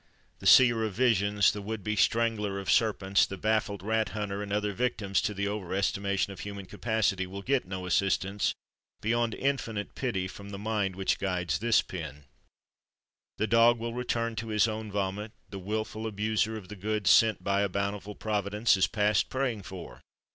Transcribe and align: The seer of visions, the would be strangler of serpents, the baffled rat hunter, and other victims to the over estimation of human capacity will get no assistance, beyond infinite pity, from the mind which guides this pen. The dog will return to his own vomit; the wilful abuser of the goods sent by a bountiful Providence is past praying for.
The 0.39 0.47
seer 0.47 0.83
of 0.83 0.93
visions, 0.95 1.51
the 1.51 1.61
would 1.61 1.83
be 1.83 1.95
strangler 1.95 2.57
of 2.59 2.71
serpents, 2.71 3.27
the 3.27 3.37
baffled 3.37 3.83
rat 3.83 4.09
hunter, 4.09 4.41
and 4.41 4.51
other 4.51 4.73
victims 4.73 5.21
to 5.21 5.35
the 5.35 5.47
over 5.47 5.75
estimation 5.75 6.33
of 6.33 6.39
human 6.39 6.65
capacity 6.65 7.27
will 7.27 7.43
get 7.43 7.67
no 7.67 7.85
assistance, 7.85 8.55
beyond 9.01 9.35
infinite 9.35 9.93
pity, 9.93 10.27
from 10.27 10.49
the 10.49 10.57
mind 10.57 10.95
which 10.95 11.19
guides 11.19 11.59
this 11.59 11.83
pen. 11.83 12.25
The 13.37 13.45
dog 13.45 13.77
will 13.77 13.93
return 13.93 14.35
to 14.37 14.47
his 14.47 14.67
own 14.67 14.91
vomit; 14.91 15.33
the 15.51 15.59
wilful 15.59 16.07
abuser 16.07 16.57
of 16.57 16.69
the 16.69 16.75
goods 16.75 17.11
sent 17.11 17.43
by 17.43 17.61
a 17.61 17.69
bountiful 17.69 18.15
Providence 18.15 18.75
is 18.75 18.87
past 18.87 19.29
praying 19.29 19.61
for. 19.61 20.01